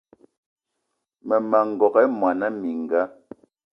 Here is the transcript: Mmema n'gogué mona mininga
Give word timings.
Mmema 1.23 1.59
n'gogué 1.67 2.03
mona 2.19 2.45
mininga 2.57 3.01